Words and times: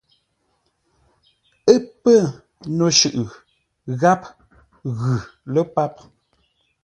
Ə́ 1.73 1.77
pə́́ 2.01 2.21
no 2.77 2.85
shʉʼʉ 2.97 3.23
gháp 3.99 4.21
ghʉ 4.97 5.13
lə́ 5.53 5.63
páp. 5.75 5.95